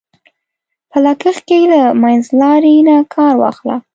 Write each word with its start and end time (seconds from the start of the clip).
په 0.89 0.97
لګښت 1.05 1.41
کې 1.47 1.59
له 1.71 1.81
منځلارۍ 2.01 2.77
نه 2.87 2.95
کار 3.13 3.33
واخله. 3.37 3.75